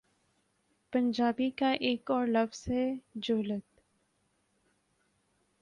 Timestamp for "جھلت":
3.15-3.63